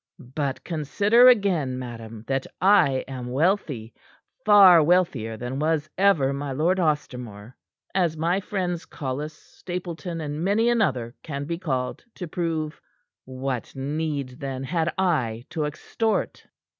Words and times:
"But 0.35 0.63
consider 0.63 1.27
again, 1.27 1.77
madam, 1.77 2.23
that 2.25 2.47
I 2.59 3.05
am 3.07 3.31
wealthy 3.31 3.93
far 4.43 4.81
wealthier 4.83 5.37
than 5.37 5.59
was 5.59 5.91
ever 5.95 6.33
my 6.33 6.53
Lord 6.53 6.79
Ostermore, 6.79 7.53
as 7.93 8.17
my 8.17 8.39
friends 8.39 8.85
Collis, 8.87 9.33
Stapleton 9.35 10.19
and 10.19 10.43
many 10.43 10.69
another 10.69 11.13
can 11.21 11.45
be 11.45 11.59
called 11.59 12.03
to 12.15 12.27
prove. 12.27 12.81
What 13.25 13.75
need, 13.75 14.39
then, 14.39 14.63
had 14.63 14.91
I 14.97 15.45
to 15.51 15.65
extort?" 15.65 16.47